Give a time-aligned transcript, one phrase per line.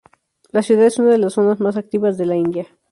[0.51, 2.65] La ciudad es una de las zonas más activas de la India.